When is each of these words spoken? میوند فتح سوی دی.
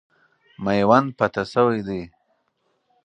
میوند 0.63 1.09
فتح 1.17 1.43
سوی 1.53 1.79
دی. 1.87 2.01